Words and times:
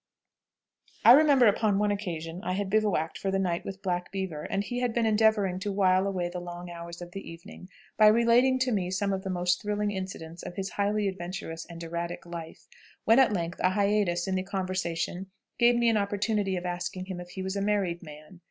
I 1.05 1.11
remember, 1.11 1.45
upon 1.45 1.77
one 1.77 1.91
occasion, 1.91 2.41
I 2.43 2.53
had 2.53 2.71
bivouacked 2.71 3.19
for 3.19 3.29
the 3.29 3.37
night 3.37 3.63
with 3.63 3.83
Black 3.83 4.11
Beaver, 4.11 4.45
and 4.45 4.63
he 4.63 4.79
had 4.79 4.95
been 4.95 5.05
endeavoring 5.05 5.59
to 5.59 5.71
while 5.71 6.07
away 6.07 6.27
the 6.27 6.39
long 6.41 6.71
hours 6.71 7.03
of 7.03 7.11
the 7.11 7.29
evening 7.29 7.69
by 7.97 8.07
relating 8.07 8.57
to 8.61 8.71
me 8.71 8.89
some 8.89 9.13
of 9.13 9.21
the 9.21 9.29
most 9.29 9.61
thrilling 9.61 9.91
incidents 9.91 10.41
of 10.41 10.55
his 10.55 10.71
highly 10.71 11.07
adventurous 11.07 11.65
and 11.67 11.83
erratic 11.83 12.25
life, 12.25 12.65
when 13.05 13.19
at 13.19 13.31
length 13.31 13.59
a 13.63 13.69
hiatus 13.69 14.27
in 14.27 14.33
the 14.33 14.41
conversation 14.41 15.27
gave 15.59 15.75
me 15.75 15.87
an 15.87 15.97
opportunity 15.97 16.55
of 16.55 16.65
asking 16.65 17.05
him 17.05 17.19
if 17.19 17.29
he 17.29 17.43
was 17.43 17.55
a 17.55 17.61
married 17.61 18.01
man. 18.01 18.39